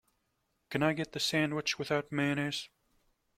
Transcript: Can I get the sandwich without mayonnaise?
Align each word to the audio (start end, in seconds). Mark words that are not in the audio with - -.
Can 0.71 0.81
I 0.81 0.93
get 0.93 1.11
the 1.11 1.19
sandwich 1.19 1.77
without 1.77 2.11
mayonnaise? 2.11 2.69